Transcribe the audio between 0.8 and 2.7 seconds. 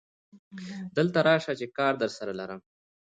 دلته ته راشه چې کار درسره لرم